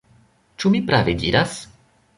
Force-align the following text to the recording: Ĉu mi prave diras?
Ĉu 0.63 0.71
mi 0.77 0.81
prave 0.89 1.17
diras? 1.27 1.57